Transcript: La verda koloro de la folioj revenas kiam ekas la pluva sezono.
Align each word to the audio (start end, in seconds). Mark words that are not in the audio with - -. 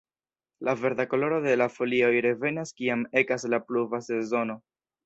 La 0.59 0.73
verda 0.85 1.05
koloro 1.11 1.37
de 1.43 1.53
la 1.63 1.67
folioj 1.75 2.11
revenas 2.29 2.75
kiam 2.81 3.07
ekas 3.25 3.51
la 3.57 3.65
pluva 3.71 4.07
sezono. 4.13 4.63